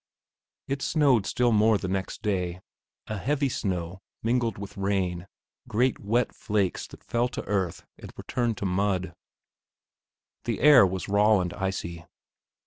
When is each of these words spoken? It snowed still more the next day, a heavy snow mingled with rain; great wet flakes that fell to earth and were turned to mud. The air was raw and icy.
It 0.67 0.81
snowed 0.81 1.27
still 1.27 1.51
more 1.51 1.77
the 1.77 1.87
next 1.87 2.23
day, 2.23 2.59
a 3.05 3.19
heavy 3.19 3.49
snow 3.49 4.01
mingled 4.23 4.57
with 4.57 4.75
rain; 4.75 5.27
great 5.67 5.99
wet 5.99 6.33
flakes 6.33 6.87
that 6.87 7.03
fell 7.03 7.27
to 7.27 7.45
earth 7.45 7.85
and 7.99 8.11
were 8.17 8.23
turned 8.27 8.57
to 8.57 8.65
mud. 8.65 9.13
The 10.45 10.59
air 10.59 10.87
was 10.87 11.07
raw 11.07 11.39
and 11.39 11.53
icy. 11.53 12.07